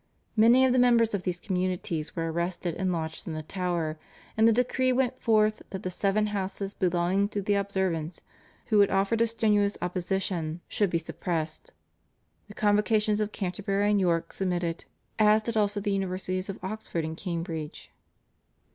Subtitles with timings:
[0.35, 3.99] Many of the members of these communities were arrested and lodged in the Tower,
[4.35, 8.21] and the decree went forth that the seven houses belonging to the Observants,
[8.69, 9.91] who had offered a strenuous opposition
[10.31, 11.71] to the divorce, should be suppressed.
[12.47, 14.85] The Convocations of Canterbury and York submitted,
[15.19, 17.91] as did also the Universities of Oxford and Cambridge.